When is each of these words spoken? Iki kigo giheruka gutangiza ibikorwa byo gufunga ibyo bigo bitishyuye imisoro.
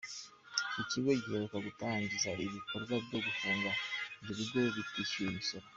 Iki 0.81 0.85
kigo 0.91 1.09
giheruka 1.21 1.57
gutangiza 1.65 2.29
ibikorwa 2.45 2.93
byo 3.05 3.19
gufunga 3.25 3.69
ibyo 4.21 4.33
bigo 4.37 4.61
bitishyuye 4.75 5.29
imisoro. 5.31 5.65